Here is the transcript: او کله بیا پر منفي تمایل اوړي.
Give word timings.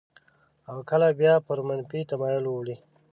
او 0.69 0.77
کله 0.89 1.07
بیا 1.19 1.33
پر 1.47 1.57
منفي 1.67 2.01
تمایل 2.11 2.43
اوړي. 2.49 2.75